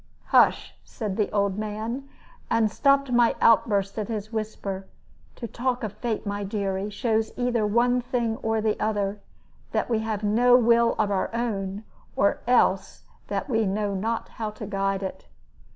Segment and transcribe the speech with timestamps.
[0.29, 2.09] "Hush!" said the old man;
[2.49, 4.87] and I stopped my outburst at his whisper.
[5.35, 9.21] "To talk of fate, my dearie, shows either one thing or the other
[9.73, 11.83] that we have no will of our own,
[12.15, 15.27] or else that we know not how to guide it.